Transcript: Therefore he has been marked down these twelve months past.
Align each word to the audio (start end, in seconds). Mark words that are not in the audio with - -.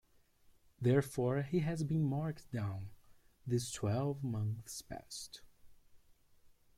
Therefore 0.81 1.43
he 1.43 1.59
has 1.59 1.83
been 1.83 2.01
marked 2.03 2.49
down 2.51 2.89
these 3.45 3.69
twelve 3.71 4.23
months 4.23 4.81
past. 4.81 5.43